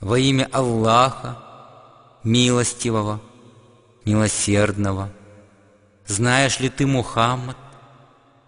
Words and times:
Во 0.00 0.16
имя 0.16 0.48
Аллаха, 0.52 1.36
милостивого, 2.22 3.20
милосердного, 4.04 5.10
знаешь 6.06 6.60
ли 6.60 6.68
ты, 6.68 6.86
Мухаммад, 6.86 7.56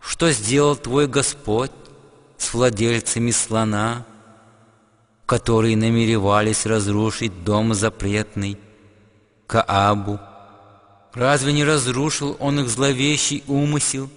что 0.00 0.32
сделал 0.32 0.74
твой 0.74 1.06
Господь 1.06 1.70
с 2.38 2.52
владельцами 2.52 3.30
слона, 3.30 4.04
которые 5.26 5.76
намеревались 5.76 6.66
разрушить 6.66 7.44
дом 7.44 7.72
запретный, 7.72 8.58
Каабу? 9.46 10.18
Разве 11.14 11.52
не 11.52 11.62
разрушил 11.62 12.36
он 12.40 12.58
их 12.58 12.68
зловещий 12.68 13.44
умысел 13.46 14.10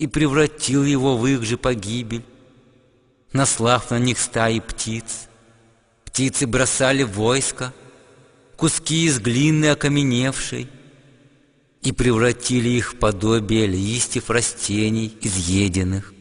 и 0.00 0.06
превратил 0.06 0.82
его 0.82 1.16
в 1.18 1.26
их 1.26 1.42
же 1.44 1.58
погибель, 1.58 2.24
наслав 3.34 3.90
на 3.90 3.98
них 3.98 4.18
стаи 4.18 4.58
птиц? 4.58 5.28
Птицы 6.06 6.46
бросали 6.46 7.02
войско 7.02 7.74
куски 8.56 9.04
из 9.04 9.20
глины 9.20 9.66
окаменевшей 9.66 10.68
и 11.82 11.92
превратили 11.92 12.70
их 12.70 12.94
в 12.94 12.96
подобие 12.96 13.66
листьев 13.66 14.30
растений 14.30 15.16
изъеденных. 15.20 16.14